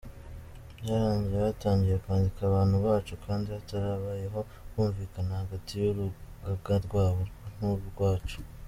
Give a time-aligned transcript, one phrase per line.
[0.81, 4.39] Byarangiye batangiye kwandika abantu bacu kandi hatarabayeho
[4.71, 7.21] kumvikana hagati y’urugaga rwabo
[7.57, 8.37] n’urwacu.